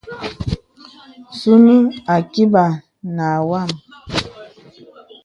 Sùŋūū 1.39 1.77
àkībà 2.15 2.63
nà 3.15 3.27
wàm. 3.49 3.69